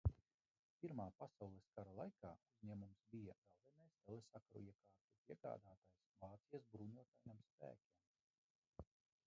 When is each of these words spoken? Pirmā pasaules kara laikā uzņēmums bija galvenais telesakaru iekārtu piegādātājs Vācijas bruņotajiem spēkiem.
Pirmā 0.83 1.03
pasaules 1.17 1.67
kara 1.75 1.91
laikā 1.99 2.31
uzņēmums 2.53 3.03
bija 3.11 3.35
galvenais 3.51 3.99
telesakaru 4.07 4.65
iekārtu 4.73 4.97
piegādātājs 5.29 5.87
Vācijas 6.25 6.67
bruņotajiem 6.75 7.47
spēkiem. 7.53 8.93